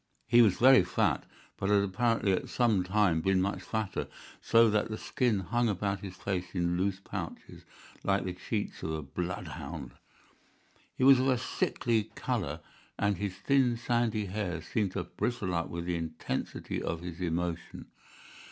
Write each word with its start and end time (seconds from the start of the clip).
He 0.25 0.41
was 0.41 0.57
very 0.57 0.83
fat, 0.83 1.25
but 1.57 1.69
had 1.69 1.83
apparently 1.83 2.31
at 2.31 2.49
some 2.49 2.83
time 2.83 3.21
been 3.21 3.39
much 3.39 3.61
fatter, 3.61 4.07
so 4.41 4.67
that 4.67 4.89
the 4.89 4.97
skin 4.97 5.41
hung 5.41 5.69
about 5.69 5.99
his 5.99 6.15
face 6.15 6.55
in 6.55 6.75
loose 6.75 6.99
pouches, 6.99 7.65
like 8.03 8.23
the 8.23 8.33
cheeks 8.33 8.81
of 8.81 8.89
a 8.93 9.03
blood 9.03 9.49
hound. 9.49 9.91
He 10.97 11.03
was 11.03 11.19
of 11.19 11.27
a 11.27 11.37
sickly 11.37 12.05
colour, 12.15 12.61
and 12.97 13.17
his 13.17 13.35
thin, 13.35 13.77
sandy 13.77 14.25
hair 14.25 14.63
seemed 14.63 14.93
to 14.93 15.03
bristle 15.03 15.53
up 15.53 15.69
with 15.69 15.85
the 15.85 15.97
intensity 15.97 16.81
of 16.81 17.01
his 17.01 17.21
emotion. 17.21 17.85